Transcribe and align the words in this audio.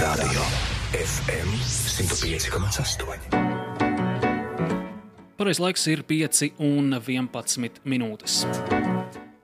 Radio 0.00 0.40
FM 0.92 1.48
105,8. 1.58 3.34
Pareizais 5.36 5.60
laiks 5.62 5.86
ir 5.90 6.04
5 6.06 6.52
un 6.62 6.94
11 6.94 7.82
minūtes. 7.82 8.44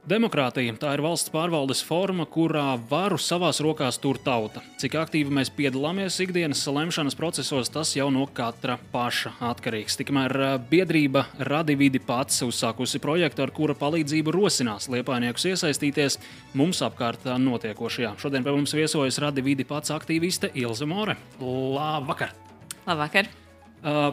Demokrātija 0.04 0.74
tā 0.76 0.90
ir 0.92 1.00
valsts 1.00 1.30
pārvaldes 1.32 1.78
forma, 1.80 2.26
kurā 2.28 2.74
varu 2.90 3.16
savās 3.16 3.56
rokās 3.64 3.96
tur 3.96 4.18
tauta. 4.20 4.60
Cik 4.76 4.98
aktīvi 5.00 5.32
mēs 5.32 5.48
piedalāmies 5.56 6.18
ikdienas 6.20 6.60
lemšanas 6.68 7.16
procesos, 7.16 7.70
tas 7.72 7.94
jau 7.96 8.10
no 8.12 8.26
katra 8.28 8.76
paša 8.92 9.32
atkarīgs. 9.48 9.96
Tikmēr 9.96 10.34
eh, 10.36 10.52
biedrība 10.68 11.22
Radividi 11.48 12.02
pats 12.04 12.44
uzsākusi 12.44 13.00
projektu, 13.00 13.46
ar 13.46 13.54
kura 13.56 13.78
palīdzību 13.80 14.36
rosinās 14.36 14.90
liepainiekus 14.92 15.48
iesaistīties 15.54 16.18
mums 16.52 16.84
apkārt 16.84 17.24
notiekošajā. 17.40 18.12
Šodien 18.20 18.44
pie 18.44 18.52
mums 18.58 18.76
viesojas 18.76 19.22
Radividi 19.24 19.64
pats 19.64 19.94
aktīviste 19.96 20.52
Ilze 20.52 20.84
More. 20.84 21.16
Labvakar! 21.40 22.36
Labvakar! 22.84 23.32
Uh, 23.80 24.12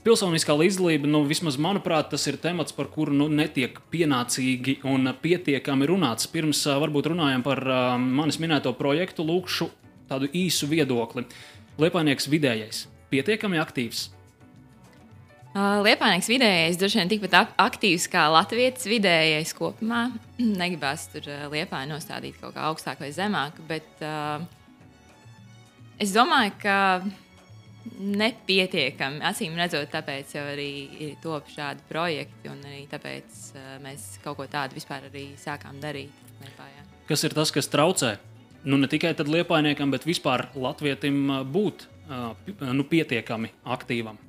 Pilsoniskā 0.00 0.54
līdzdalība, 0.56 1.04
nu, 1.12 1.18
vismaz 1.28 1.58
manuprāt, 1.60 2.06
tas 2.08 2.22
ir 2.30 2.38
temats, 2.40 2.72
par 2.72 2.86
kuru 2.88 3.12
nu, 3.12 3.26
netiek 3.28 3.74
pienācīgi 3.92 4.78
un 4.88 5.10
pietiekami 5.20 5.88
runāts. 5.90 6.30
Pirms 6.32 6.62
varbūt 6.80 7.10
runājam 7.12 7.44
par 7.44 7.60
uh, 7.66 7.98
manis 8.00 8.40
minēto 8.40 8.72
projektu, 8.78 9.26
lūkšu 9.28 9.68
tādu 10.08 10.30
īsu 10.32 10.70
viedokli. 10.72 11.26
Liepainieks 11.76 12.30
vidējais, 12.32 12.86
pietiekami 13.12 13.60
aktīvs. 13.60 14.06
Uh, 15.50 15.82
Liepainieks 15.84 16.32
vidējais 16.32 16.80
droši 16.80 17.02
vien 17.02 17.12
tikpat 17.12 17.36
ak 17.42 17.54
aktīvs 17.68 18.08
kā 18.08 18.24
Latvijas 18.32 18.88
vidējais 18.88 19.52
kopumā. 19.58 20.06
Negribās 20.62 21.10
tur 21.12 21.28
liepāju 21.52 21.92
nostādīt 21.92 22.40
kaut 22.40 22.56
kā 22.56 22.70
augstāk 22.72 23.04
vai 23.04 23.12
zemāk, 23.12 23.60
bet 23.68 24.00
uh, 24.00 24.40
es 26.00 26.16
domāju, 26.16 26.56
ka 26.64 26.78
nepietiekami. 27.98 29.22
Acīm 29.24 29.56
redzot, 29.58 29.88
tāpēc 29.92 30.34
arī 30.40 31.12
top 31.22 31.48
šādi 31.52 31.84
projekti, 31.88 32.50
un 32.52 32.60
arī 32.68 32.84
tāpēc 32.90 33.38
uh, 33.54 33.70
mēs 33.84 34.12
kaut 34.24 34.40
ko 34.40 34.48
tādu 34.50 34.76
vispār 34.78 35.08
arī 35.10 35.30
sākām 35.40 35.80
darīt. 35.82 36.12
Liepājā. 36.40 36.84
Kas 37.08 37.24
ir 37.26 37.34
tas, 37.36 37.52
kas 37.52 37.68
traucē? 37.68 38.14
Nu, 38.64 38.76
ne 38.76 38.88
tikai 38.92 39.14
liepainiekam, 39.16 39.92
bet 39.92 40.04
vispār 40.08 40.46
latvietim 40.54 41.30
būt 41.52 41.86
uh, 42.10 42.32
nu, 42.72 42.84
pietiekami 42.84 43.52
aktīvam. 43.64 44.20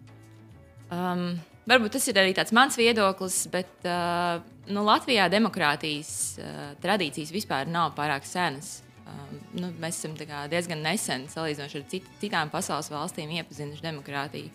Um, 0.91 1.35
varbūt 1.67 1.97
tas 1.97 2.07
ir 2.11 2.19
arī 2.19 2.35
mans 2.55 2.77
viedoklis, 2.79 3.43
bet 3.51 3.87
uh, 3.87 4.39
nu, 4.71 4.85
Latvijā 4.87 5.27
demokrātijas 5.31 6.13
uh, 6.39 6.63
tradīcijas 6.83 7.31
vispār 7.35 7.67
nav 7.67 7.93
pārāk 7.95 8.27
senas. 8.27 8.81
Um, 9.09 9.37
nu, 9.57 9.71
mēs 9.81 9.97
esam 9.99 10.13
diezgan 10.51 10.83
nesen, 10.85 11.25
salīdzinoši 11.31 11.79
ar 11.79 11.85
cit, 11.91 12.07
citām 12.21 12.51
pasaules 12.53 12.91
valstīm, 12.93 13.31
iepazinuši 13.39 13.83
demokrātiju. 13.83 14.51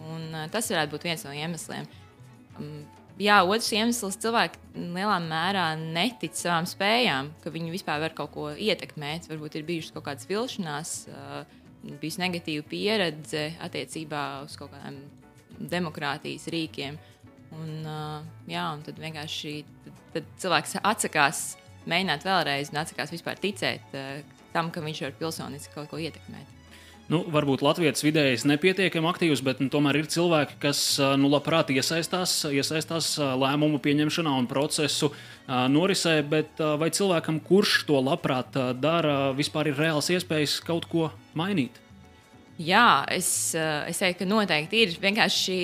Un, 0.00 0.28
uh, 0.32 0.46
tas 0.52 0.70
varētu 0.72 0.94
būt 0.94 1.06
viens 1.06 1.24
no 1.26 1.34
iemesliem. 1.36 1.88
Um, 2.58 2.84
jā, 3.20 3.36
otrs 3.44 3.70
iemesls- 3.76 4.18
cilvēki 4.24 4.62
lielā 4.96 5.18
mērā 5.22 5.66
netic 5.80 6.34
savām 6.38 6.66
spējām, 6.70 7.30
ka 7.44 7.52
viņi 7.54 7.74
vispār 7.74 8.00
var 8.00 8.16
kaut 8.16 8.32
ko 8.34 8.48
ietekmēt. 8.50 9.28
Varbūt 9.30 9.60
ir 9.60 9.68
bijušas 9.68 9.94
kaut 9.94 10.08
kādas 10.08 10.30
vilšanās, 10.30 10.94
uh, 11.12 11.44
bijusi 12.00 12.22
negatīva 12.24 12.64
pieredze 12.66 13.52
attiecībā 13.62 14.44
uz 14.44 14.56
kaut 14.56 14.72
kādiem 14.72 15.02
demokrātijas 15.60 16.48
rīkiem. 16.50 16.96
Un, 17.54 17.84
uh, 17.86 18.24
jā, 18.50 18.64
un 18.74 18.82
tad 18.82 18.98
vienkārši 18.98 19.64
tad, 19.84 20.00
tad 20.16 20.32
cilvēks 20.42 20.80
atsakās 20.82 21.44
mēģināt 21.90 22.26
vēlreiz 22.26 22.72
un 22.72 22.82
atsakās 22.82 23.14
vispār 23.14 23.40
ticēt 23.40 23.96
uh, 23.96 24.20
tam, 24.54 24.70
ka 24.74 24.84
viņš 24.84 25.06
var 25.08 25.16
pilsoniski 25.20 25.74
kaut 25.74 25.90
ko 25.90 26.02
ietekmēt. 26.02 26.54
Nu, 27.04 27.18
varbūt 27.28 27.60
Latvijas 27.60 28.00
vidējais 28.00 28.46
nepietiekami 28.48 29.08
aktīvs, 29.10 29.42
bet 29.44 29.58
nu, 29.60 29.68
tomēr 29.72 29.98
ir 30.00 30.06
cilvēki, 30.08 30.56
kas 30.62 30.78
eh, 30.96 31.10
nu, 31.20 31.28
labprāt 31.28 31.68
iesaistās, 31.74 32.38
iesaistās 32.48 33.10
eh, 33.18 33.32
lēmumu 33.42 33.76
pieņemšanā 33.84 34.32
un 34.40 34.48
procesu 34.48 35.10
uh, 35.10 35.66
norisē. 35.68 36.16
Bet, 36.24 36.56
uh, 36.62 36.78
vai 36.80 36.88
cilvēkam, 36.96 37.42
kurš 37.44 37.82
to 37.90 38.00
labprāt 38.00 38.56
uh, 38.56 38.72
dara, 38.72 39.34
vispār 39.36 39.68
ir 39.68 39.76
reāls 39.82 40.08
iespējas 40.16 40.56
kaut 40.64 40.88
ko 40.88 41.10
mainīt? 41.36 41.76
Jā, 42.56 43.04
es, 43.10 43.28
es 43.52 43.98
teiktu, 43.98 44.22
ka 44.22 44.30
noteikti 44.30 44.84
ir. 44.86 44.96
Vienkārši 45.02 45.56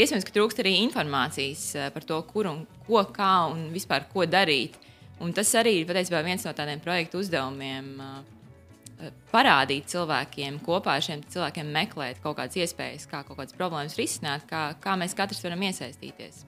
iespējams, 0.00 0.24
ka 0.24 0.32
trūkst 0.32 0.62
arī 0.64 0.78
informācijas 0.80 1.92
par 1.92 2.06
to, 2.08 2.18
kur 2.30 2.48
un 2.48 2.62
ko, 2.86 3.02
kā 3.12 3.32
un 3.52 3.66
vispār 3.74 4.08
ko 4.08 4.24
darīt. 4.24 4.80
Un 5.24 5.32
tas 5.34 5.50
arī 5.58 5.80
ir 5.80 5.88
patiesībā 5.88 6.22
viens 6.26 6.44
no 6.46 6.52
tādiem 6.54 6.82
projektu 6.82 7.22
uzdevumiem. 7.22 7.94
Uh, 7.98 8.34
parādīt 9.32 9.88
cilvēkiem, 9.92 10.58
kopā 10.66 10.96
ar 10.98 11.04
šiem 11.04 11.22
cilvēkiem 11.30 11.72
meklēt 11.74 12.20
kaut 12.22 12.38
kādas 12.38 12.58
iespējas, 12.58 13.06
kā 13.10 13.22
kaut 13.26 13.38
kādas 13.38 13.56
problēmas 13.56 13.96
risināt, 13.98 14.46
kā, 14.50 14.72
kā 14.82 14.96
mēs 14.98 15.14
katrs 15.18 15.42
varam 15.44 15.62
iesaistīties. 15.68 16.44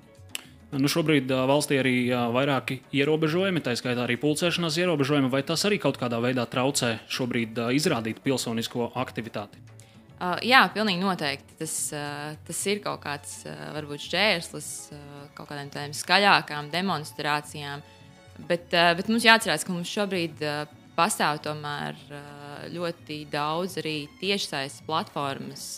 Nu, 0.71 0.87
šobrīd 0.91 1.31
uh, 1.35 1.45
valstī 1.51 1.81
arī 1.81 1.95
uh, 2.13 2.29
vairāki 2.35 2.79
ierobežojumi, 2.95 3.63
tā 3.63 3.75
skaitā 3.79 4.05
arī 4.05 4.15
pulcēšanās 4.23 4.79
ierobežojumi, 4.79 5.31
vai 5.33 5.43
tas 5.47 5.67
arī 5.67 5.81
kaut 5.83 5.99
kādā 5.99 6.21
veidā 6.23 6.45
traucē 6.47 6.93
šobrīd 7.11 7.59
uh, 7.59 7.73
izrādīt 7.75 8.23
pilsonisko 8.23 8.93
aktivitāti? 9.03 9.59
Uh, 10.21 10.37
jā, 10.47 10.61
pilnīgi 10.71 11.03
noteikti. 11.03 11.57
Tas, 11.59 11.75
uh, 11.97 12.37
tas 12.47 12.61
ir 12.71 12.85
kaut 12.85 13.03
kāds 13.03 13.41
uh, 13.51 13.57
varbūt 13.75 14.07
šķērslis 14.07 14.71
uh, 14.95 15.09
kaut 15.35 15.51
kādām 15.51 15.73
tādām 15.75 15.97
skaļākām 15.97 16.71
demonstrācijām. 16.71 17.83
Uh, 17.83 18.00
Bet, 18.49 18.71
uh, 18.73 18.93
bet 18.99 19.09
mums 19.11 19.27
jāatcerās, 19.27 19.65
ka 19.67 19.75
mums 19.75 19.91
šobrīd 19.91 20.41
uh, 20.45 20.65
pastāv 20.97 21.41
tomēr 21.45 21.99
uh, 22.11 22.65
ļoti 22.73 23.23
daudz 23.33 23.79
arī 23.81 24.05
tiešsaistes 24.21 24.85
platformas, 24.87 25.69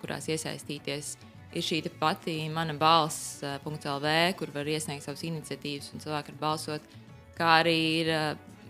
kurās 0.00 0.28
iesaistīties. 0.32 1.16
Ir 1.50 1.64
šī 1.66 1.80
pati 1.98 2.36
mana 2.52 2.76
balss, 2.78 3.40
.lv, 3.42 4.14
kur 4.38 4.52
var 4.54 4.68
iesniegt 4.70 5.04
savas 5.04 5.24
iniciatīvas 5.26 5.90
un 5.92 6.04
cilvēki 6.04 6.36
var 6.36 6.40
balsot. 6.44 6.86
Kā 7.34 7.56
arī 7.64 7.76
ir, 8.04 8.10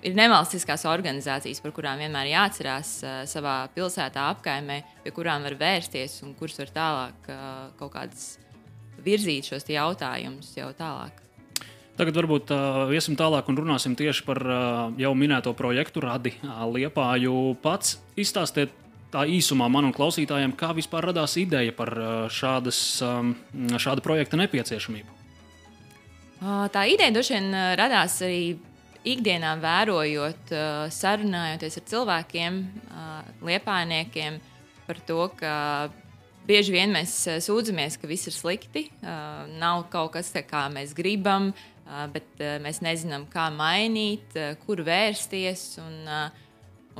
ir 0.00 0.16
nevalstiskās 0.16 0.86
organizācijas, 0.88 1.60
par 1.60 1.74
kurām 1.76 2.00
vienmēr 2.00 2.32
jāatcerās 2.32 2.94
savā 3.28 3.56
pilsētā, 3.76 4.30
apkaimē, 4.32 4.80
pie 5.04 5.12
kurām 5.12 5.44
var 5.44 5.58
vērsties 5.60 6.22
un 6.24 6.32
kuras 6.40 6.56
var 6.64 6.72
tālāk 6.80 7.32
kaut 7.78 7.92
kādas 7.98 8.30
virzīt 9.04 9.52
šos 9.52 9.68
jautājumus 9.68 10.54
jau 10.56 10.72
tālāk. 10.78 11.20
Tagad 12.00 12.16
varbūt 12.16 12.48
uh, 12.54 12.90
iesim 12.96 13.12
tālāk 13.12 13.50
un 13.52 13.58
runāsim 13.60 13.92
tieši 13.92 14.22
par 14.24 14.38
uh, 14.40 14.92
jau 14.96 15.10
minēto 15.12 15.52
projektu 15.52 16.00
Radi 16.00 16.30
uh, 16.38 16.62
Liepāju. 16.72 17.58
Pats 17.60 17.98
izstāstiet 18.16 18.72
tā 19.12 19.26
īsumā 19.28 19.66
man 19.68 19.90
un 19.90 19.92
klausītājiem, 19.92 20.54
kā 20.56 20.70
vispār 20.72 21.10
radās 21.10 21.36
ideja 21.36 21.74
par 21.76 21.92
uh, 21.92 22.08
šādas, 22.32 22.78
um, 23.04 23.34
šāda 23.76 24.00
projekta 24.00 24.40
nepieciešamību. 24.40 25.18
Tā 26.72 26.86
ideja 26.88 27.12
droši 27.12 27.34
vien 27.36 27.52
radās 27.76 28.14
arī 28.24 28.44
ikdienā, 29.04 29.50
vērojot, 29.60 30.54
sarunājoties 30.96 31.76
ar 31.76 31.84
cilvēkiem, 31.90 32.56
liepainiekiem 33.44 34.38
par 34.86 35.02
to, 35.04 35.26
ka 35.36 35.52
bieži 36.48 36.72
vien 36.72 36.96
mēs 36.96 37.12
sūdzamies, 37.44 37.98
ka 38.00 38.08
viss 38.08 38.30
ir 38.30 38.36
slikti, 38.38 38.86
nav 39.60 39.84
kaut 39.92 40.14
kas 40.16 40.32
tāds, 40.32 40.48
kā 40.48 40.64
mēs 40.72 40.96
gribam, 40.96 41.50
bet 42.12 42.42
mēs 42.62 42.80
nezinām, 42.84 43.26
kā 43.30 43.48
mainīt, 43.54 44.36
kur 44.64 44.82
vērsties. 44.86 45.64
Un, 45.82 45.96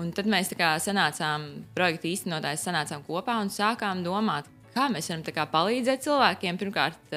un 0.01 0.11
tad 0.17 0.31
mēs 0.31 0.53
sanācām, 0.87 1.47
projekta 1.77 2.11
īstenotājs 2.11 2.67
sanācām 2.67 3.05
kopā 3.07 3.39
un 3.43 3.53
sākām 3.53 4.03
domāt, 4.07 4.51
kā 4.75 4.89
mēs 4.93 5.11
varam 5.13 5.25
kā, 5.27 5.47
palīdzēt 5.53 6.07
cilvēkiem. 6.07 6.59
Pirmkārt, 6.61 7.15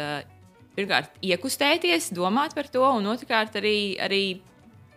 pirmkārt, 0.78 1.17
iekustēties, 1.22 2.11
domāt 2.17 2.56
par 2.57 2.69
to, 2.73 2.85
un 3.00 3.09
otrkārt, 3.13 3.57
arī, 3.61 3.78
arī 4.01 4.23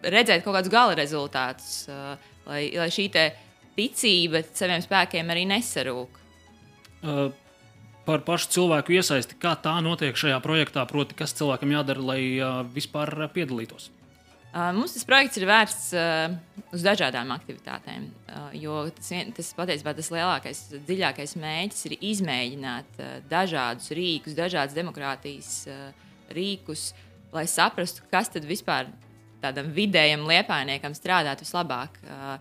redzēt 0.04 0.44
kaut 0.44 0.58
kādus 0.58 0.72
gala 0.72 0.98
rezultātus, 0.98 1.86
lai, 2.46 2.68
lai 2.76 2.92
šī 2.92 3.08
ticība 3.76 4.44
saviem 4.52 4.84
spēkiem 4.84 5.32
arī 5.32 5.48
nesarūk. 5.48 6.22
Uh 7.06 7.45
par 8.06 8.22
pašu 8.26 8.52
cilvēku 8.54 8.96
iesaisti, 8.96 9.36
kā 9.42 9.56
tā 9.58 9.74
notiek 9.84 10.16
šajā 10.16 10.38
projektā, 10.44 10.86
proti, 10.88 11.16
kas 11.18 11.34
cilvēkam 11.36 11.74
jādara, 11.74 12.08
lai 12.12 12.20
uh, 12.38 12.62
vispār 12.72 13.26
piedalītos. 13.34 13.90
Uh, 14.56 14.70
mums 14.72 14.94
tas 14.94 15.04
projekts 15.04 15.36
ir 15.36 15.44
vērsts 15.50 15.88
uh, 15.98 16.36
uz 16.72 16.84
dažādām 16.86 17.28
aktivitātēm, 17.34 18.06
uh, 18.08 18.46
jo 18.56 18.86
tas, 18.96 19.10
tas 19.36 19.50
patiesībā 19.58 19.92
tas 19.98 20.08
lielākais, 20.14 20.62
dziļākais 20.86 21.36
mērķis 21.42 21.88
ir 21.90 21.96
izmēģināt 22.12 23.00
uh, 23.02 23.10
dažādus 23.28 23.92
rīkus, 23.98 24.38
dažādas 24.38 24.76
demokrātijas 24.78 25.50
uh, 25.68 26.06
rīkus, 26.32 26.92
lai 27.36 27.44
saprastu, 27.50 28.06
kas 28.08 28.32
tad 28.32 28.48
vispār 28.48 28.88
tādam 29.42 29.68
vidējam 29.76 30.24
liepainiekam 30.30 30.96
strādāt 30.96 31.44
vislabāk. 31.44 32.00
Uh, 32.06 32.38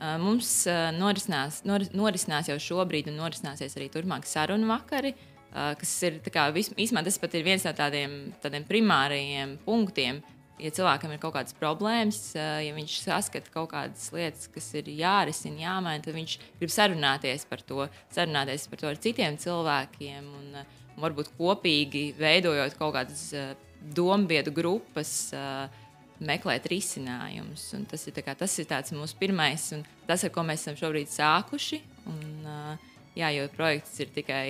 Mums 0.00 0.64
norisinās, 0.96 1.60
nor, 1.68 1.84
norisinās 1.92 2.48
jau 2.48 2.56
šobrīd, 2.62 3.10
un 3.10 3.18
norisināsies 3.20 3.76
arī 3.76 3.90
turpmāk 3.92 4.24
sarunu 4.28 4.70
vakari, 4.70 5.12
kas 5.50 5.92
ir 6.08 6.20
kā, 6.32 6.46
īstenībā 6.56 7.02
tas 7.04 7.18
pat 7.20 7.34
ir 7.36 7.44
viens 7.44 7.66
no 7.66 7.72
tādiem, 7.76 8.14
tādiem 8.40 8.64
primārajiem 8.68 9.58
punktiem, 9.66 10.22
ja 10.60 10.72
cilvēkam 10.72 11.12
ir 11.12 11.20
kaut 11.20 11.34
kādas 11.36 11.56
problēmas, 11.56 12.20
ja 12.36 12.72
viņš 12.76 12.96
saskata 13.04 13.52
kaut 13.52 13.72
kādas 13.74 14.08
lietas, 14.14 14.48
kas 14.54 14.70
ir 14.80 14.88
jārisina, 14.94 15.66
jāmaina, 15.66 16.04
tad 16.04 16.16
viņš 16.16 16.38
grib 16.62 16.72
sarunāties 16.72 17.44
par 17.50 17.64
to, 17.66 17.88
sarunāties 18.14 18.68
par 18.72 18.80
to 18.80 18.88
ar 18.92 19.00
citiem 19.04 19.36
cilvēkiem 19.40 20.32
un 20.40 20.62
varbūt 21.00 21.34
kopīgi 21.36 22.10
veidojot 22.16 22.76
kaut 22.80 22.96
kādas 22.96 23.28
dombietu 23.96 24.52
grupas. 24.52 25.12
Uh, 25.36 25.88
meklēt 26.24 26.68
risinājumus. 26.70 27.64
Un 27.78 27.86
tas 27.90 28.06
ir, 28.06 28.20
kā, 28.24 28.34
tas 28.38 28.58
ir 28.60 28.68
mūsu 28.96 29.16
pirmais, 29.20 29.70
un 29.76 29.84
tas, 30.08 30.24
ar 30.24 30.32
ko 30.34 30.44
mēs 30.46 30.66
esam 30.66 30.78
šobrīd 30.80 31.10
sākuši. 31.12 31.80
Un, 32.10 32.22
jā, 33.18 33.32
jo 33.36 33.48
projekts 33.56 33.98
ir 34.02 34.12
tikai 34.14 34.46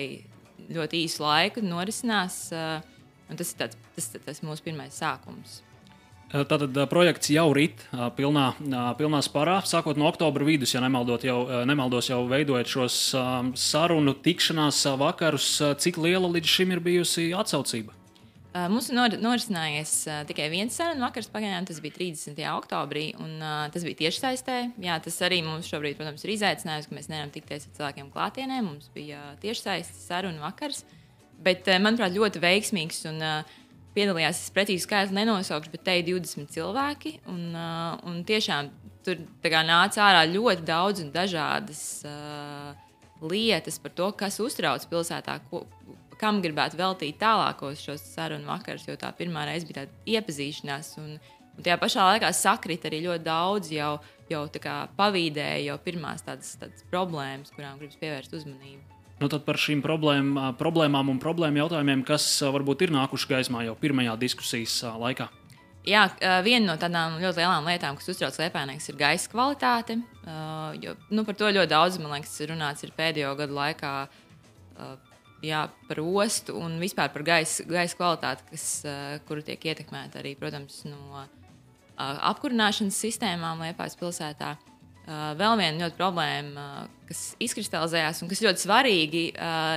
ļoti 0.71 1.03
īsu 1.07 1.23
laiku, 1.23 1.63
norisinās. 1.65 2.47
Tas 3.31 3.51
ir 3.53 3.59
tāds, 3.59 3.77
tas, 3.95 4.09
tas 4.19 4.41
mūsu 4.43 4.65
pirmais 4.65 4.95
sākums. 4.95 5.61
Tātad 6.31 6.77
projekts 6.87 7.27
jau 7.33 7.49
rit 7.51 7.81
pilnā, 8.15 8.45
pilnā 8.95 9.19
spārā. 9.23 9.57
Sākot 9.67 9.97
no 9.99 10.07
oktobra 10.07 10.47
vidus, 10.47 10.71
ja 10.71 10.79
nemaldot, 10.83 11.25
jau, 11.27 11.41
nemaldos, 11.67 12.07
jau 12.07 12.21
veidojot 12.29 12.71
šos 12.71 12.99
sarunu, 13.59 14.15
tikšanās 14.15 14.79
vakarus, 14.99 15.57
cik 15.83 15.99
liela 15.99 16.31
līdz 16.31 16.53
šim 16.53 16.71
ir 16.71 16.83
bijusi 16.83 17.33
atsaucība? 17.35 18.00
Uh, 18.51 18.65
mums 18.67 18.89
nor 18.91 19.13
norisinājies 19.15 19.91
uh, 20.09 20.15
tikai 20.27 20.49
viens 20.51 20.75
sarunu 20.75 21.05
vakars, 21.05 21.29
pagaidām 21.31 21.63
tas 21.69 21.77
bija 21.79 21.95
30. 21.95 22.35
oktobrī, 22.51 23.05
un 23.23 23.37
uh, 23.39 23.69
tas 23.71 23.85
bija 23.87 24.01
tieši 24.01 24.19
saistē. 24.25 24.57
Jā, 24.83 24.97
tas 24.99 25.21
arī 25.23 25.37
mums 25.45 25.69
šobrīd, 25.71 25.95
protams, 25.95 26.25
ir 26.25 26.33
izaicinājums, 26.33 26.89
ka 26.89 26.97
mēs 26.97 27.07
nevaram 27.07 27.31
tikties 27.31 27.69
ar 27.69 27.77
cilvēkiem 27.77 28.09
klātienē. 28.11 28.57
Mums 28.65 28.91
bija 28.91 29.21
uh, 29.29 29.37
tieši 29.39 29.63
saistīts 29.63 30.03
sarunu 30.11 30.43
vakars, 30.43 30.83
bet, 31.39 31.63
uh, 31.71 31.79
manuprāt, 31.79 32.11
ļoti 32.17 32.43
veiksmīgs. 32.43 33.05
Un, 33.13 33.23
uh, 33.23 33.57
piedalījās, 33.95 34.43
es 34.43 34.51
precīzi 34.55 34.83
skaitli 34.83 35.21
nenosaukšu, 35.21 35.71
bet 35.71 35.85
te 35.87 35.95
ir 36.01 36.09
20 36.11 36.51
cilvēki. 36.51 37.17
Un, 37.31 37.53
uh, 37.55 37.95
un 38.07 38.19
tiešām 38.27 38.67
tur 39.05 39.23
kā, 39.47 39.63
nāca 39.67 40.05
ārā 40.09 40.25
ļoti 40.29 40.67
daudz 40.67 41.05
un 41.05 41.15
dažādas 41.15 41.83
uh, 42.07 42.75
lietas 43.23 43.79
par 43.81 43.95
to, 43.95 44.11
kas 44.17 44.39
uztrauc 44.43 44.85
pilsētā, 44.91 45.39
ko, 45.49 45.63
kam 46.21 46.41
gribētu 46.43 46.79
veltīt 46.79 47.19
tālākos 47.21 47.81
šos 47.81 48.05
sarunu 48.13 48.49
vakarus, 48.51 48.85
jo 48.87 48.97
tā 48.99 49.11
pirmā 49.17 49.47
reize 49.49 49.67
bija 49.69 49.83
tāda 49.83 50.15
iepazīšanās. 50.15 50.93
Un, 51.01 51.17
un 51.57 51.65
tajā 51.65 51.77
pašā 51.81 52.07
laikā 52.13 52.31
sakrit 52.37 52.85
arī 52.89 53.03
ļoti 53.07 53.25
daudz 53.25 53.73
jau, 53.73 53.91
jau 54.31 54.45
pavīdēja 55.01 55.67
jau 55.71 55.77
pirmās 55.83 56.25
tādas, 56.27 56.55
tādas 56.61 56.87
problēmas, 56.93 57.53
kurām 57.57 57.81
gribas 57.81 57.99
pievērst 58.01 58.39
uzmanību. 58.39 58.81
Nu, 59.21 59.27
tad 59.29 59.43
par 59.45 59.59
šīm 59.61 59.83
problēm, 59.85 60.33
problēmām 60.57 61.11
un 61.13 61.19
problēmu 61.21 61.61
jautājumiem, 61.61 62.01
kas 62.07 62.25
varbūt 62.41 62.87
ir 62.87 62.93
nākuši 62.95 63.29
gaismā 63.29 63.67
jau 63.67 63.75
pirmajā 63.77 64.15
diskusijas 64.23 64.79
laikā. 64.97 65.27
Jā, 65.85 66.07
viena 66.45 66.71
no 66.71 66.73
tādām 66.77 67.19
ļoti 67.21 67.41
lielām 67.41 67.69
lietām, 67.69 67.95
kas 67.97 68.09
uztrauc 68.13 68.35
liepainiekus, 68.37 68.89
ir 68.89 68.97
gaisa 68.97 69.29
kvalitāte. 69.29 69.97
Jo, 70.81 70.93
nu, 71.09 71.25
par 71.25 71.37
to 71.37 71.49
ļoti 71.49 71.69
daudz, 71.69 71.97
man 72.01 72.15
liekas, 72.15 72.35
runāts 72.49 72.85
pēdējo 72.97 73.33
gadu 73.39 73.57
laikā 73.57 73.93
jā, 75.45 75.65
par 75.87 76.01
ostu 76.01 76.55
un 76.59 76.77
vispār 76.81 77.11
par 77.13 77.25
gaisa, 77.25 77.65
gaisa 77.69 77.97
kvalitāti, 77.97 78.47
kas, 78.51 78.65
uh, 78.85 79.15
kuru 79.27 79.43
tiek 79.45 79.71
ietekmēta 79.71 80.21
arī, 80.21 80.35
protams, 80.39 80.83
no 80.89 81.23
uh, 81.23 81.27
apkurināšanas 81.97 82.99
sistēmām 83.05 83.63
Liepājas 83.65 83.97
pilsētā. 83.99 84.55
Uh, 84.57 85.31
vēl 85.37 85.57
viena 85.57 85.85
ļoti 85.85 85.97
problēma, 85.97 86.65
kas 87.09 87.31
izkristalizējās 87.41 88.21
un 88.21 88.29
kas 88.31 88.43
ļoti 88.45 88.63
svarīgi, 88.63 89.23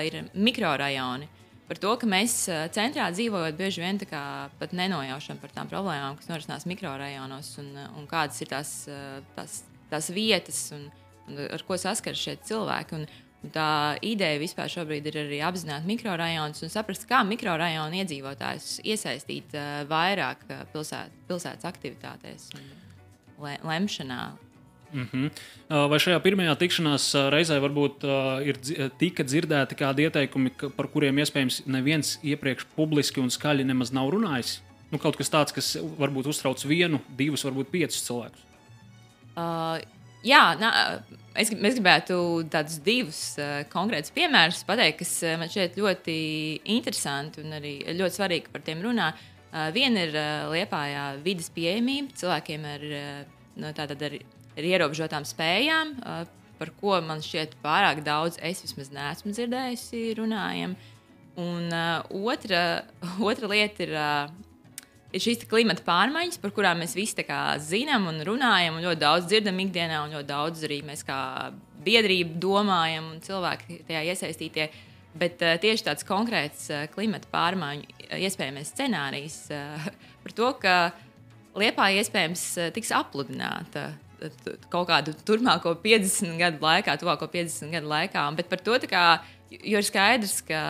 ir 0.07 0.19
mikrorajoni. 0.37 1.31
Par 1.65 1.81
to, 1.81 1.95
ka 1.97 2.07
mēs 2.07 2.35
centrā 2.77 3.07
dzīvojot, 3.11 3.57
bieži 3.57 3.81
vien 3.81 3.97
pat 4.05 4.75
nenojaušam 4.77 5.41
par 5.41 5.55
tām 5.55 5.71
problēmām, 5.71 6.19
kas 6.19 6.29
norisinās 6.29 6.67
mikrorajonos 6.69 7.55
un, 7.63 7.71
un 7.97 8.05
kādas 8.07 8.43
ir 8.45 8.51
tās, 8.53 8.75
tās, 9.35 9.63
tās 9.89 10.11
vietas 10.13 10.61
un, 10.77 10.85
un 11.25 11.41
ar 11.49 11.65
ko 11.65 11.81
saskaras 11.81 12.21
šie 12.21 12.37
cilvēki. 12.45 13.01
Un, 13.01 13.09
Tā 13.53 13.97
ideja 14.05 14.39
vispār 14.41 14.71
šobrīd 14.73 15.09
ir 15.11 15.19
arī 15.25 15.41
apzināti 15.45 15.89
mikrorajonus 15.91 16.65
un 16.65 16.73
saprast, 16.73 17.05
kā 17.11 17.21
mikrorajonu 17.27 18.01
iedzīvotājus 18.01 18.79
iesaistīt 18.87 19.57
uh, 19.59 19.83
vairāk 19.91 20.47
uh, 20.49 20.63
pilsēt, 20.73 21.13
pilsētas 21.29 21.69
aktivitātēs 21.69 22.49
un 22.57 22.73
le, 23.45 23.59
lemšanā. 23.67 24.23
Mm 24.95 25.09
-hmm. 25.13 25.31
Vai 25.91 25.99
šajā 25.99 26.21
pirmajā 26.23 26.55
tikšanās 26.55 27.05
reizē 27.35 27.59
varbūt 27.59 28.05
uh, 28.07 28.47
ir 28.47 28.59
tika 28.99 29.25
dzirdēti 29.25 29.75
kādi 29.75 30.07
ieteikumi, 30.07 30.53
par 30.77 30.87
kuriem 30.87 31.19
iespējams 31.19 31.67
neviens 31.67 32.19
iepriekš 32.23 32.67
publiski 32.77 33.21
un 33.21 33.31
skaļi 33.31 33.65
nemaz 33.65 33.91
nav 33.93 34.11
runājis? 34.15 34.61
Nu, 34.93 34.99
kaut 34.99 35.17
kas 35.17 35.31
tāds, 35.31 35.53
kas 35.53 35.77
varbūt 35.99 36.27
uztrauc 36.31 36.65
vienu, 36.65 37.01
divus, 37.17 37.45
varbūt 37.45 37.71
piecus 37.73 38.05
cilvēkus. 38.07 38.41
Uh, 39.35 39.83
jā, 40.23 40.55
nā, 40.61 40.71
Es, 41.35 41.51
mēs 41.51 41.75
gribētu 41.75 42.17
tādus 42.47 42.77
divus 42.85 43.21
uh, 43.43 43.65
konkrētus 43.73 44.13
piemērus 44.15 44.63
pateikt, 44.69 45.01
kas 45.01 45.15
uh, 45.25 45.35
man 45.41 45.51
šķiet 45.51 45.79
ļoti 45.81 46.15
interesanti 46.77 47.43
un 47.43 47.57
arī 47.57 47.73
ļoti 47.99 48.19
svarīgi 48.21 48.53
par 48.53 48.63
tiem 48.63 48.85
runā. 48.85 49.09
Uh, 49.51 49.67
viena 49.75 50.05
ir 50.07 50.15
uh, 50.15 50.53
liepājā 50.55 51.09
vidas 51.25 51.51
pieejamība 51.55 52.15
cilvēkiem 52.21 52.69
ar, 52.71 52.87
uh, 52.87 53.51
no, 53.59 53.75
ar, 53.75 53.95
ar 53.99 54.69
ierobežotām 54.71 55.27
spējām, 55.27 55.97
uh, 56.07 56.23
par 56.61 56.71
ko 56.79 57.01
man 57.03 57.23
šķiet 57.25 57.59
pārāk 57.65 58.05
daudz 58.07 58.39
es 58.39 58.63
vismaz 58.63 58.95
neesmu 58.95 59.35
dzirdējusi 59.35 60.07
runājam. 60.21 60.79
Un 61.35 61.67
uh, 61.75 62.07
otra, 62.31 62.85
otra 63.31 63.51
lieta 63.51 63.89
ir 63.89 63.99
uh, 63.99 64.31
ir 65.15 65.23
šīs 65.23 65.45
klimata 65.51 65.85
pārmaiņas, 65.87 66.41
par 66.43 66.53
kurām 66.57 66.83
mēs 66.83 66.97
visi 66.99 67.27
zinām 67.63 68.09
un 68.11 68.21
runājam, 68.27 68.79
un 68.79 68.87
ļoti 68.87 69.01
daudz 69.01 69.29
dzirdam 69.31 69.61
ikdienā, 69.63 70.03
un 70.05 70.17
ļoti 70.17 70.29
daudz 70.29 70.65
arī 70.67 70.81
mēs 70.87 71.05
kā 71.07 71.53
biedrība 71.85 72.39
domājam, 72.43 73.13
un 73.15 73.23
cilvēki 73.25 73.85
tajā 73.89 74.03
iesaistītie. 74.11 74.69
Bet 75.15 75.43
uh, 75.47 75.55
tieši 75.63 75.87
tāds 75.87 76.07
konkrēts 76.07 76.67
uh, 76.73 76.87
klimata 76.91 77.29
pārmaiņu 77.31 77.85
uh, 77.87 78.17
iespējamais 78.19 78.73
scenārijs 78.75 79.37
uh, 79.55 79.91
par 80.25 80.35
to, 80.35 80.53
ka 80.59 80.79
Liepā 81.55 81.93
iespējams 81.95 82.43
uh, 82.59 82.73
tiks 82.75 82.91
apludināta 82.91 83.93
kaut 84.73 84.89
kādu 84.89 85.13
turpmāko 85.27 85.75
50 85.83 86.39
gadu 86.41 86.63
laikā, 86.65 86.97
tuvāko 86.99 87.29
50 87.31 87.75
gadu 87.75 87.91
laikā. 87.91 88.25
Bet 88.39 88.51
par 88.51 88.63
to, 88.65 88.79
kā 88.91 89.05
Jo 89.63 89.81
ir 89.81 89.87
skaidrs, 89.87 90.39
ka, 90.49 90.61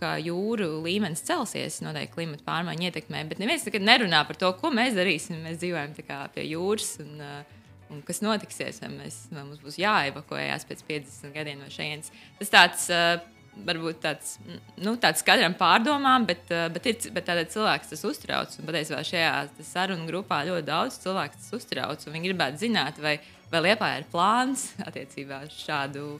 ka 0.00 0.12
jūru 0.20 0.68
līmenis 0.84 1.24
celsies, 1.26 1.80
noteikti 1.84 2.14
klimata 2.18 2.44
pārmaiņu 2.46 2.86
ietekmē, 2.90 3.24
bet 3.30 3.40
neviens 3.42 3.64
nekad 3.66 3.86
nerunā 3.86 4.20
par 4.28 4.38
to, 4.40 4.50
ko 4.60 4.70
mēs 4.74 4.94
darīsim. 4.98 5.40
Mēs 5.44 5.58
dzīvojam 5.62 5.96
pie 6.34 6.44
jūras, 6.50 6.92
un, 7.02 7.16
uh, 7.24 7.58
un 7.90 8.04
kas 8.06 8.22
notiksies, 8.24 8.82
vai, 8.84 8.92
mēs, 8.98 9.22
vai 9.32 9.44
mums 9.46 9.62
būs 9.64 9.80
jāevakuējas 9.80 10.68
pēc 10.68 10.84
50 10.88 11.36
gadiem 11.36 11.62
no 11.64 11.70
šejienes. 11.72 12.12
Tas 12.42 12.56
tāds. 12.56 12.88
Uh, 12.94 13.36
varbūt 13.66 13.98
tāds, 14.04 14.36
nu, 14.78 14.92
tāds 15.02 15.24
katram 15.26 15.56
pārdomām, 15.58 16.22
bet, 16.28 16.44
uh, 16.54 16.68
bet, 16.72 16.86
ir, 16.86 17.10
bet 17.16 17.26
cilvēks 17.52 17.90
tas 17.92 18.04
uztrauc. 18.06 18.54
Un 18.60 18.68
patiesībā 18.68 19.02
šajā 19.04 19.32
sarunu 19.66 20.06
grupā 20.08 20.44
ļoti 20.48 20.68
daudz 20.68 21.00
cilvēku 21.02 21.36
tas 21.36 21.50
uztrauc. 21.58 22.06
Viņi 22.06 22.30
gribētu 22.30 22.62
zināt, 22.62 23.02
vai, 23.02 23.18
vai 23.52 23.64
Lietuvā 23.66 23.90
ir 23.98 24.06
plāns 24.12 24.70
attiecībā 24.86 25.42
uz 25.48 25.58
šādu 25.66 26.14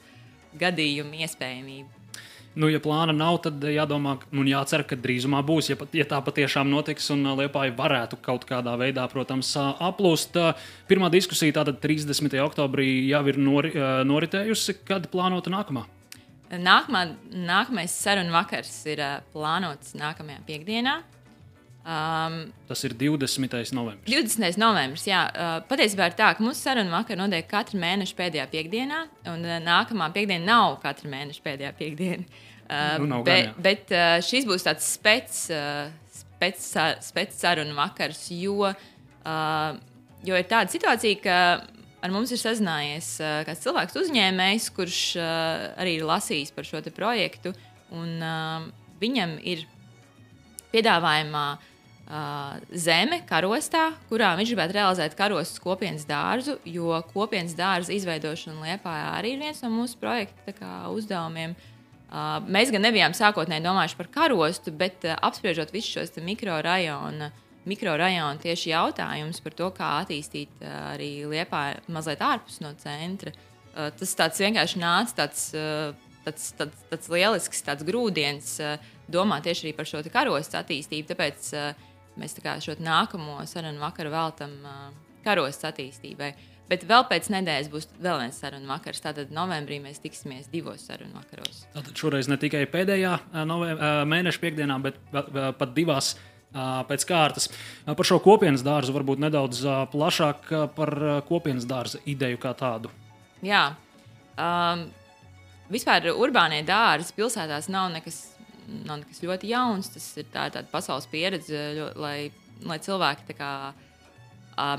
gadījumu 0.60 1.22
iespējamību. 1.22 1.99
Nu, 2.58 2.66
ja 2.66 2.80
plāna 2.82 3.14
nav, 3.14 3.36
tad 3.44 3.62
jādomā, 3.62 4.16
nu, 4.34 4.42
jācer, 4.48 4.82
ka 4.82 4.96
drīzumā 4.98 5.38
būs. 5.46 5.68
Ja, 5.70 5.76
pat, 5.78 5.92
ja 5.94 6.06
tā 6.08 6.18
patiešām 6.26 6.66
notiks, 6.72 7.06
un 7.14 7.22
uh, 7.22 7.36
Lietuvai 7.38 7.68
varētu 7.78 8.18
kaut 8.24 8.42
kādā 8.48 8.74
veidā, 8.80 9.04
protams, 9.12 9.52
uh, 9.54 9.78
aplūst. 9.86 10.34
Uh, 10.34 10.66
pirmā 10.90 11.12
diskusija 11.14 11.60
tātad 11.60 11.78
30. 11.84 12.34
oktobrī 12.42 12.88
jau 13.06 13.22
ir 13.30 13.38
nori, 13.38 13.70
noritējusi. 14.10 14.80
Kad 14.88 15.06
plānota 15.12 15.52
nākamā? 15.54 15.86
Nākamā, 16.50 17.04
nākamais 17.30 17.94
sarunu 17.94 18.34
vakars 18.34 18.74
ir 18.90 19.04
plānots 19.30 19.94
nākamajā 19.94 20.42
piekdienā. 20.48 20.98
Um, 21.80 22.52
Tas 22.68 22.84
ir 22.84 22.92
20. 22.92 23.72
novembris. 23.72 24.04
20. 24.12 24.58
novembris, 24.60 25.06
jā. 25.08 25.22
Uh, 25.32 25.62
patiesībā 25.64 26.10
ir 26.10 26.16
tā, 26.18 26.28
ka 26.36 26.44
mūsu 26.44 26.60
saruna 26.60 26.92
vakar 26.92 27.16
notiek 27.16 27.46
katru 27.48 27.80
mēnešu 27.80 28.18
pēdējā 28.18 28.44
piekdienā, 28.52 28.98
un 29.32 29.46
uh, 29.48 29.56
nākamā 29.64 30.10
piekdiena 30.12 30.44
nav 30.44 30.76
katra 30.82 31.08
mēneša 31.08 31.40
pēdējā 31.46 31.70
piekdiena. 31.78 32.42
Uh, 32.68 32.98
nu, 33.00 33.22
be, 33.24 33.38
gan, 33.46 33.56
bet 33.64 33.94
uh, 33.96 34.18
šis 34.22 34.44
būs 34.50 34.66
tāds 34.68 34.90
spēc, 34.92 35.38
uh, 35.56 36.20
spēc, 36.20 36.68
spēc 37.08 37.40
sarunu 37.40 37.72
vakars, 37.78 38.26
jo, 38.36 38.68
uh, 38.68 39.80
jo 40.28 40.36
ir 40.36 40.46
tāda 40.52 40.68
situācija, 40.76 41.22
ka 41.24 41.40
ar 42.04 42.12
mums 42.12 42.36
ir 42.36 42.42
sazinājies 42.44 43.10
uh, 43.24 43.40
kāds 43.48 43.64
cilvēks 43.64 43.98
uzņēmējs, 44.04 44.68
kurš 44.76 45.00
uh, 45.16 45.72
arī 45.80 45.96
ir 45.96 46.06
lasījis 46.12 46.52
par 46.52 46.68
šo 46.68 46.84
projektu, 46.92 47.56
un 47.96 48.20
uh, 48.20 48.70
viņam 49.00 49.38
ir 49.48 49.64
piedāvājumā 50.70 51.48
uh, 51.56 51.66
zeme 52.74 53.20
karostā, 53.28 53.90
kurā 54.10 54.32
viņš 54.38 54.50
gribētu 54.50 54.74
realizēt 54.74 55.14
karostas 55.18 55.60
kopienas 55.62 56.06
dārzu, 56.08 56.56
jo 56.66 56.96
kopienas 57.12 57.54
dārza 57.54 57.94
izveidošana 57.94 58.64
Liepā 58.64 58.94
arī 59.12 59.36
ir 59.36 59.44
viens 59.44 59.60
no 59.62 59.70
mūsu 59.70 59.98
projekta 60.00 60.54
kā, 60.56 60.72
uzdevumiem. 60.90 61.54
Uh, 62.10 62.40
mēs 62.50 62.72
gan 62.74 62.82
nebijām 62.82 63.14
sākotnēji 63.14 63.62
domājuši 63.62 63.98
par 64.00 64.08
karostu, 64.10 64.72
bet 64.74 65.06
uh, 65.06 65.14
apspriežot 65.22 65.70
visus 65.70 65.92
šos 65.94 66.18
mikrorajonu 66.26 67.30
mikrorajonu 67.68 68.40
tieši 68.42 68.72
jautājums 68.72 69.38
par 69.44 69.54
to, 69.54 69.68
kā 69.76 69.90
attīstīt 70.00 70.64
uh, 70.64 70.72
arī 70.96 71.12
Liepā 71.30 71.64
mazliet 71.92 72.22
ārpus 72.24 72.58
no 72.64 72.72
centra. 72.80 73.30
Uh, 73.70 73.92
tas 73.94 74.16
tāds 74.18 74.42
vienkārši 74.42 74.80
nāca 74.82 75.20
tāds, 75.22 75.44
uh, 75.54 75.92
tāds, 76.24 76.48
tāds, 76.58 76.82
tāds 76.90 77.12
lielisks 77.12 77.62
tāds 77.68 77.86
grūdienis, 77.86 78.56
uh, 78.64 78.90
domāt 79.06 79.46
tieši 79.46 79.76
par 79.78 79.86
šo 79.86 80.02
karostas 80.10 80.64
attīstību. 80.64 81.12
Tāpēc 81.12 81.52
uh, 81.54 81.86
mēs 82.20 82.36
šo 82.64 82.76
nākamo 82.78 83.40
sarunu 83.48 83.82
vakaru 83.82 84.12
veltam 84.12 84.56
karostas 85.24 85.72
attīstībai. 85.72 86.32
Bet 86.70 86.84
vēl 86.86 87.02
pēc 87.10 87.26
nedēļas 87.34 87.68
būs 87.72 87.88
vēl 87.98 88.20
viens 88.22 88.36
sarunu 88.38 88.70
vakars. 88.70 89.02
Tātad 89.02 89.32
novembrī 89.34 89.80
mēs 89.82 89.98
tiksimies 90.02 90.46
divos 90.52 90.84
sarunu 90.86 91.18
vakaros. 91.18 91.64
Tātad 91.74 91.96
šoreiz 91.98 92.30
ne 92.30 92.38
tikai 92.38 92.62
pēdējā 92.70 93.16
mēneša 94.06 94.42
piekdienā, 94.44 94.76
bet 94.84 95.00
pat 95.10 95.74
divās 95.74 96.12
pēc 96.52 97.06
kārtas. 97.06 97.48
Par 97.86 98.06
šo 98.06 98.20
kopienas 98.22 98.62
dārzu 98.66 98.94
varbūt 98.94 99.22
nedaudz 99.22 99.64
plašāk 99.90 100.50
par 100.76 100.96
kopienas 101.26 101.66
dārza 101.66 102.02
ideju 102.10 102.38
kā 102.42 102.54
tādu. 102.58 102.90
Jā, 103.42 103.70
um, 104.38 104.86
vispār 105.72 106.10
urbānie 106.12 106.60
dārzi 106.66 107.14
pilsētās 107.16 107.70
nav 107.72 107.90
nekas, 107.94 108.18
nav 108.86 109.02
nekas 109.02 109.22
ļoti 109.24 109.52
jauns. 109.52 109.92
Tas 109.94 110.08
ir 110.20 110.28
tā, 110.32 110.48
tāda 110.52 110.66
pasaules 110.72 111.08
pieredze, 111.10 111.92
lai, 111.98 112.30
lai 112.66 112.80
cilvēki 112.82 113.30
tā 113.30 113.38
kā 113.38 113.52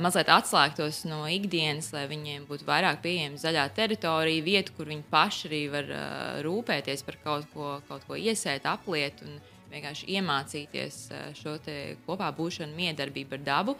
mazliet 0.02 0.30
atslēgtos 0.30 1.06
no 1.10 1.24
ikdienas, 1.32 1.92
lai 1.96 2.04
viņiem 2.10 2.46
būtu 2.50 2.68
vairāk 2.68 3.02
pieejama 3.02 3.40
zaļā 3.42 3.64
teritorija, 3.76 4.44
vieta, 4.46 4.74
kur 4.76 4.90
viņi 4.92 5.08
paši 5.10 5.48
arī 5.50 5.62
var 5.74 5.90
uh, 5.90 6.04
rūpēties 6.46 7.06
par 7.08 7.18
kaut 7.24 7.48
ko, 7.54 7.72
kaut 7.88 8.06
ko 8.08 8.20
iesēt, 8.20 8.68
apliet 8.70 9.24
un 9.26 9.40
vienkārši 9.72 10.12
iemācīties 10.18 11.00
uh, 11.16 11.24
šo 11.38 11.58
kopā 12.06 12.30
būšanu, 12.38 12.78
miedarbību 12.78 13.40
ar 13.40 13.46
dabu. 13.48 13.78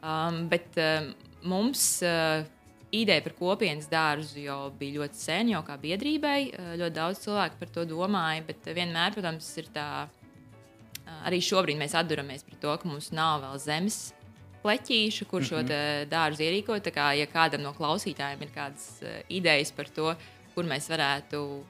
Um, 0.00 0.44
bet 0.52 0.78
uh, 0.80 1.10
mums 1.42 2.02
uh, 2.06 2.44
ideja 2.92 3.22
par 3.24 3.34
kopienas 3.38 3.88
dārzu 3.90 4.44
jau 4.44 4.60
bija 4.78 5.00
ļoti 5.00 5.18
sen, 5.18 5.50
jau 5.54 5.62
kā 5.66 5.76
biedrībai. 5.80 6.38
Uh, 6.50 6.70
ļoti 6.80 6.96
daudz 6.96 7.24
cilvēku 7.24 7.60
par 7.60 7.74
to 7.74 7.86
domāja, 7.88 8.44
bet 8.46 8.70
vienmēr, 8.76 9.14
protams, 9.16 9.50
ir 9.60 9.70
tā. 9.74 9.90
Arī 11.26 11.40
šobrīd 11.42 11.74
mēs 11.74 11.96
atduramies 11.98 12.44
pret 12.46 12.60
to, 12.62 12.70
ka 12.78 12.86
mums 12.86 13.08
nav 13.10 13.40
vēl 13.42 13.56
zemes 13.58 13.96
pleķīšu, 14.62 15.26
kur 15.26 15.42
šo 15.42 15.58
mm 15.58 15.66
-hmm. 15.66 16.06
dārzu 16.12 16.44
ierīkot. 16.46 16.84
Tā 16.86 16.92
kā, 16.94 17.08
ja 17.18 17.26
kādam 17.26 17.64
no 17.66 17.72
klausītājiem 17.74 18.42
ir 18.42 18.52
kādas 18.54 19.02
uh, 19.02 19.18
idejas 19.28 19.72
par 19.72 19.88
to, 19.88 20.14
kur 20.54 20.64
mēs 20.64 20.88
varētu 20.90 21.64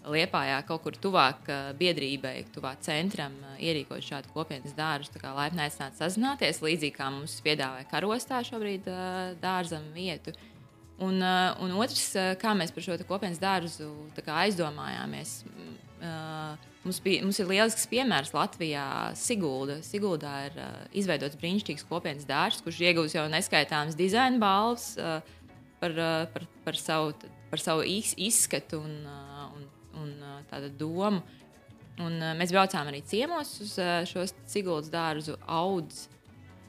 Liepājā 0.00 0.62
kaut 0.64 0.82
kur 0.82 0.92
tuvāk 0.96 1.44
biedrībai, 1.76 2.46
tuvāk 2.54 2.80
centram, 2.80 3.34
ierīkot 3.60 4.00
šādu 4.00 4.32
kopienas 4.32 4.72
dārzu, 4.72 5.12
tā 5.12 5.20
kā 5.20 5.34
laipni 5.36 5.60
aicināti 5.60 6.00
sazināties, 6.00 6.62
līdzīgi 6.62 6.96
kā 6.96 7.10
mums 7.10 7.34
piedāvāja 7.44 7.84
karostā 7.90 8.40
šobrīd 8.40 8.88
dārzam 9.42 9.92
vietu. 9.92 10.30
Uh, 10.30 10.49
un 11.64 11.76
otrs, 11.80 12.10
uh, 12.16 12.32
kā 12.40 12.54
mēs 12.56 12.74
par 12.74 12.84
šo 12.84 12.98
kopienas 13.08 13.40
dārzu 13.42 13.92
aizdomājāmies. 14.20 15.38
Uh, 16.00 16.68
Mums, 16.80 16.96
bija, 17.04 17.20
mums 17.20 17.36
ir 17.36 17.48
lielisks 17.48 17.84
piemērs 17.90 18.30
Latvijā. 18.32 18.84
Sigulda. 19.20 19.82
Siguldā 19.84 20.30
ir 20.46 20.54
izveidots 20.96 21.36
brīnišķīgs 21.40 21.84
kopienas 21.90 22.24
dārsts, 22.28 22.64
kurš 22.64 22.78
ieguvis 22.88 23.16
jau 23.18 23.26
neskaitāmas 23.28 23.98
dizaina 23.98 24.40
balvas 24.40 24.94
par, 24.96 25.98
par, 26.32 26.46
par 26.64 26.78
savu, 26.80 27.12
par 27.52 27.60
savu 27.60 27.84
iz, 27.84 28.14
izskatu 28.16 28.80
un, 28.80 28.96
un, 29.58 29.68
un 30.00 30.14
tādu 30.48 30.72
domu. 30.80 31.20
Un, 32.00 32.16
mēs 32.40 32.54
braucām 32.54 32.88
arī 32.88 33.02
ciemos 33.04 33.52
uz 33.60 33.76
šo 34.08 34.24
Siguldas 34.48 34.88
dārzu 34.92 35.36
audzes. 35.44 36.08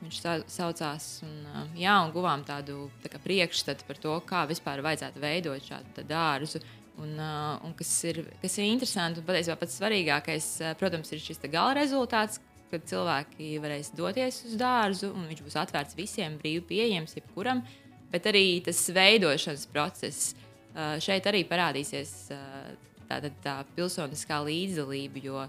Viņš 0.01 0.17
sa 0.17 0.35
saucās, 0.49 1.07
un, 1.27 1.33
uh, 1.45 1.65
jā, 1.77 1.93
un 2.01 2.13
guvām 2.13 2.41
tādu 2.45 2.87
tā 3.03 3.19
priekšstatu 3.21 3.85
par 3.85 3.99
to, 4.01 4.15
kā 4.25 4.45
vispār 4.49 4.81
vajadzētu 4.81 5.21
veidot 5.21 5.67
šādu 5.67 6.05
dārzu. 6.09 6.61
Uh, 6.61 6.77
Un, 6.99 7.17
uh, 7.17 7.57
un 7.65 7.73
kas, 7.73 7.89
ir, 8.03 8.19
kas 8.41 8.57
ir 8.59 8.67
interesanti 8.67 9.21
un 9.21 9.25
patiesībā 9.25 9.55
pats 9.61 9.77
svarīgākais, 9.79 10.47
uh, 10.61 10.73
protams, 10.77 11.09
ir 11.15 11.21
šis 11.23 11.39
gala 11.47 11.73
rezultāts, 11.79 12.41
kad 12.71 12.83
cilvēki 12.87 13.55
varēs 13.63 13.91
doties 13.97 14.41
uz 14.47 14.57
dārzu 14.59 15.09
un 15.09 15.25
viņš 15.29 15.41
būs 15.43 15.57
atvērts 15.59 15.97
visiem, 15.97 16.37
brīvi 16.39 16.63
pieejams 16.69 17.17
jebkuram. 17.17 17.63
Bet 18.11 18.27
arī 18.27 18.61
tas 18.63 18.79
veidošanas 18.91 19.65
process 19.71 20.33
uh, 20.35 20.99
šeit 21.03 21.27
arī 21.31 21.45
parādīsies 21.47 22.13
uh, 22.35 22.69
tā, 23.07 23.21
tā, 23.23 23.31
tā 23.43 23.55
pilsoniskā 23.75 24.41
līdzdalība. 24.45 25.23
Jo, 25.23 25.47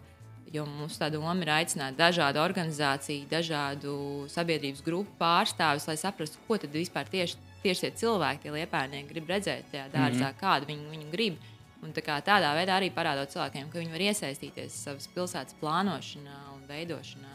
jo 0.52 0.66
mums 0.68 0.99
tā 1.00 1.09
doma 1.12 1.35
ir 1.40 1.50
aicināt 1.54 1.97
dažādu 1.97 2.42
organizāciju, 2.42 3.28
dažādu 3.30 3.94
sabiedrības 4.32 4.85
grupu 4.85 5.11
pārstāvjus, 5.21 5.88
lai 5.88 5.97
saprastu, 5.97 6.42
ko 6.49 6.61
tad 6.61 6.75
vispār 6.76 7.09
tieši 7.09 7.40
tieši 7.62 7.87
tie 7.87 7.92
cilvēki, 8.02 8.44
tie 8.44 8.54
liepājnieki 8.56 9.11
grib 9.11 9.28
redzēt 9.30 9.68
tajā 9.73 9.88
dārzā, 9.92 10.28
mm 10.28 10.32
-hmm. 10.32 10.40
kādu 10.40 10.68
viņi, 10.71 10.88
viņi 10.90 11.11
grib. 11.12 11.37
Un 11.82 11.90
tā 11.92 12.18
tādā 12.23 12.54
veidā 12.54 12.78
arī 12.78 12.92
parādot 12.94 13.30
cilvēkiem, 13.30 13.71
ka 13.71 13.78
viņi 13.78 13.90
var 13.90 14.00
iesaistīties 14.00 14.73
savas 14.85 15.09
pilsētas 15.14 15.54
plānošanā 15.61 16.37
un 16.54 16.61
veidošanā. 16.68 17.30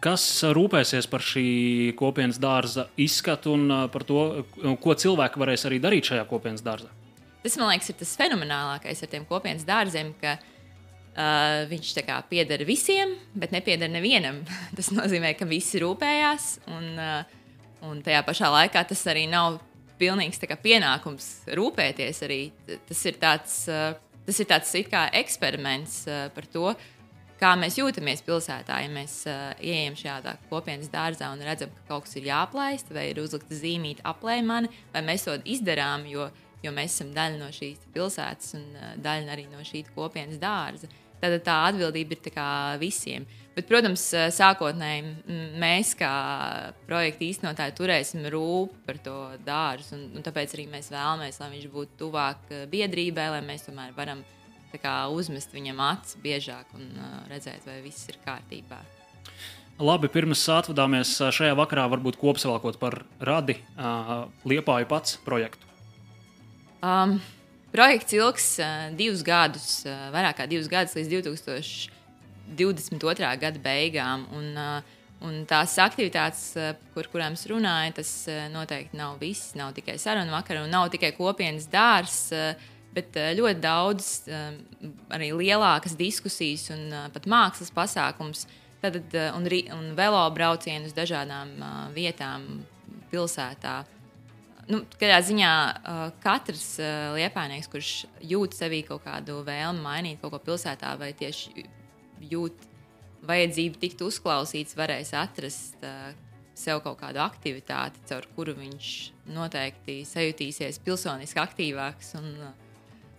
Kas 0.00 0.42
rūpēsies 0.42 1.08
par 1.08 1.20
šī 1.20 1.94
kopienas 1.96 2.38
dārza 2.40 2.88
izskatu 2.96 3.52
un 3.52 3.88
par 3.92 4.04
to, 4.04 4.44
ko 4.80 4.94
cilvēki 4.94 5.40
varēs 5.40 5.64
arī 5.68 5.80
darīt 5.80 6.04
šajā 6.04 6.24
kopienas 6.28 6.62
dārzā? 6.62 6.88
Tas, 7.42 7.56
man 7.56 7.68
liekas, 7.68 7.88
ir 7.88 7.96
tas 7.96 8.16
fenomenālākais 8.16 9.02
ar 9.02 9.08
tiem 9.08 9.24
kopienas 9.24 9.64
dārziem, 9.64 10.12
ka 10.20 10.36
uh, 10.36 10.59
viņš 11.14 11.90
pieder 12.30 12.62
visiem, 12.64 13.16
bet 13.34 13.52
nepieder 13.52 13.90
nevienam. 13.90 14.44
tas 14.78 14.92
nozīmē, 14.94 15.34
ka 15.38 15.48
visi 15.48 15.82
rūpējās. 15.82 16.56
Un, 16.70 16.90
uh, 16.94 17.36
Un 17.86 18.02
tajā 18.04 18.20
pašā 18.26 18.50
laikā 18.52 18.82
tas 18.90 19.02
arī 19.08 19.24
nav 19.30 19.58
pilnīgs 20.00 20.40
kā, 20.44 20.56
pienākums 20.60 21.28
rūpēties. 21.56 22.22
Arī. 22.26 22.40
Tas 22.88 23.04
ir 23.08 23.20
tāds, 23.20 23.56
tas 24.26 24.40
ir 24.40 24.48
tāds 24.48 24.72
eksperiments 25.20 26.02
par 26.34 26.48
to, 26.52 26.74
kā 27.40 27.54
mēs 27.56 27.78
jūtamies 27.80 28.20
pilsētā. 28.26 28.82
Ja 28.84 28.92
mēs 28.92 29.22
uh, 29.28 29.54
ieejam 29.64 29.96
šajā 29.96 30.36
kopienas 30.50 30.92
dārzā 30.92 31.30
un 31.32 31.40
redzam, 31.44 31.72
ka 31.72 31.94
kaut 31.94 32.04
kas 32.04 32.18
ir 32.20 32.28
jāaplaist, 32.28 32.92
vai 32.92 33.08
ir 33.14 33.22
uzlikta 33.22 33.56
zīmīta 33.56 34.04
aplēja 34.12 34.44
mani, 34.44 34.72
vai 34.92 35.04
mēs 35.06 35.24
to 35.24 35.38
izdarām, 35.48 36.04
jo, 36.10 36.28
jo 36.64 36.72
mēs 36.76 36.96
esam 36.96 37.12
daļa 37.16 37.38
no 37.40 37.50
šīs 37.54 37.86
pilsētas 37.94 38.56
un 38.58 38.66
uh, 38.74 38.96
daļa 39.02 39.36
arī 39.36 39.46
no 39.52 39.62
šīs 39.66 39.92
kopienas 39.96 40.40
dārza. 40.42 40.90
Tad 41.20 41.36
tā 41.44 41.56
atbildība 41.68 42.16
ir 42.16 42.80
visiem. 42.80 43.26
Bet, 43.52 43.66
protams, 43.68 44.06
sākotnēji 44.32 45.02
mēs, 45.60 45.90
kā 45.98 46.10
projekta 46.86 47.26
īstenotāji, 47.26 47.74
turēsim 47.76 48.24
rūpīgi 48.32 48.84
par 48.86 49.00
to 49.04 49.16
dārzu. 49.44 49.98
Un, 49.98 50.06
un 50.16 50.24
tāpēc 50.24 50.54
arī 50.56 50.64
mēs 50.70 50.88
vēlamies, 50.88 51.40
lai 51.42 51.50
viņš 51.56 51.66
būtu 51.74 51.98
tuvāk 52.00 52.54
biedrībai, 52.72 53.26
lai 53.34 53.42
mēs 53.44 53.66
tomēr 53.66 53.92
varam 53.98 54.24
kā, 54.80 54.94
uzmest 55.12 55.52
viņam 55.52 55.82
acis 55.90 56.16
biežāk 56.22 56.72
un 56.78 56.88
redzēt, 57.28 57.66
vai 57.66 57.80
viss 57.84 58.08
ir 58.08 58.20
kārtībā. 58.24 58.80
Labi, 59.80 60.10
pirms 60.12 60.42
atvadāmies 60.52 61.16
šajā 61.32 61.56
vakarā, 61.58 61.86
varbūt 61.90 62.20
kopsavilkot 62.20 62.78
par 62.80 63.02
radi 63.18 63.58
Liepāju 64.48 64.88
pats 64.88 65.18
projektu. 65.26 65.69
Um, 66.80 67.18
projekts 67.74 68.14
ilgs 68.16 68.46
uh, 68.58 68.88
divus 68.96 69.20
gadus, 69.24 69.82
uh, 69.84 70.08
vairāk 70.14 70.38
kā 70.40 70.46
divus 70.48 70.70
gadus 70.70 70.96
līdz 70.96 71.12
2000. 71.20 71.98
22. 72.50 73.28
gada 73.38 73.62
beigām. 73.62 74.26
Un, 74.36 74.56
uh, 74.56 74.96
Un 75.20 75.42
tās 75.44 75.74
aktivitātes, 75.76 76.54
uh, 76.56 76.70
kur, 76.94 77.04
kurām 77.12 77.34
es 77.36 77.42
runāju, 77.44 77.92
tas 77.98 78.10
uh, 78.32 78.46
noteikti 78.48 78.96
nav 78.96 79.18
viss. 79.20 79.50
Nav 79.52 79.74
tikai 79.76 79.98
sarunu 80.00 80.32
vakar, 80.32 80.62
un 80.62 80.72
nav 80.72 80.86
tikai 80.94 81.10
kopienas 81.12 81.66
dārzs, 81.68 82.30
bet 82.96 83.18
ļoti 83.36 83.60
daudz 83.60 84.06
arī 85.12 85.28
lielākas 85.36 85.92
diskusijas 86.00 86.70
un 86.72 86.88
pat 87.12 87.28
mākslas 87.28 87.68
pasākums. 87.76 88.46
Tad, 88.80 88.96
un, 89.36 89.44
un 89.76 89.92
velo 89.92 90.24
braucienu 90.32 90.88
uz 90.88 90.96
dažādām 90.96 91.52
vietām 91.92 92.48
pilsētā. 93.12 93.82
Nu, 94.70 94.84
kādā 95.00 95.18
ziņā 95.26 95.52
katrs 96.22 96.76
liepājnieks, 97.16 97.68
kurš 97.72 97.92
jūt 98.22 98.54
sevī 98.54 98.84
kaut 98.86 99.02
kādu 99.02 99.40
vēlmi 99.46 99.82
mainīt 99.82 100.20
kaut 100.22 100.34
ko 100.36 100.40
pilsētā 100.50 100.92
vai 101.00 101.10
tieši 101.18 101.64
jūt 102.30 102.68
vajadzību 103.26 103.80
tikt 103.80 104.02
uzklausīts, 104.04 104.76
varēs 104.78 105.12
atrast 105.18 105.84
uh, 105.84 106.10
sev 106.56 106.82
kaut 106.84 107.00
kādu 107.00 107.22
aktivitāti, 107.24 108.02
caur 108.08 108.26
kuru 108.36 108.54
viņš 108.58 108.90
noteikti 109.34 110.00
sajutīsies 110.08 110.80
pilsoniski 110.84 111.40
aktīvāks 111.42 112.14
un 112.20 112.28
uh, 112.40 112.52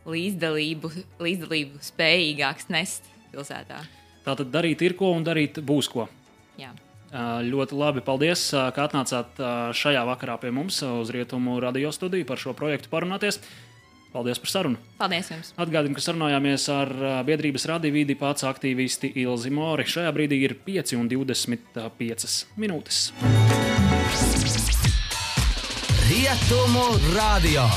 līdzdalību, 0.10 0.92
līdzdalību 1.22 1.82
spējīgāks 1.86 2.72
nest 2.74 3.10
pilsētā. 3.34 3.84
Tātad 4.26 4.54
darīt 4.54 4.82
ir 4.86 4.98
ko 4.98 5.14
un 5.16 5.26
darīt 5.26 5.62
būs 5.66 5.90
ko. 5.90 6.08
Jā. 6.60 6.74
Uh, 7.12 7.42
ļoti 7.44 7.76
labi. 7.76 8.00
Paldies, 8.08 8.46
uh, 8.56 8.70
ka 8.72 8.86
atnācāt 8.88 9.36
uh, 9.44 9.76
šajā 9.76 10.06
vakarā 10.08 10.38
pie 10.40 10.48
mums 10.56 10.78
uz 10.88 11.12
Rietumu 11.12 11.58
radio 11.60 11.92
studiju 11.92 12.24
par 12.30 12.40
šo 12.40 12.54
projektu 12.56 12.88
parunāties. 12.94 13.42
Paldies 14.16 14.40
par 14.40 14.52
sarunu! 14.52 14.80
Paldies 15.00 15.28
jums! 15.32 15.52
Atgādinu, 15.60 15.96
ka 15.96 16.04
sarunājāmies 16.04 16.70
ar 16.72 16.92
biedrības 17.28 17.68
radījuma 17.68 18.16
pats 18.20 18.48
aktīvisti 18.48 19.12
Ilzi 19.26 19.52
Mori. 19.52 19.84
Šajā 19.88 20.12
brīdī 20.16 20.40
ir 20.48 20.56
5,25 20.68 22.46
minūtes. 22.60 23.12
Rietumu 26.08 26.86
radio. 27.12 27.68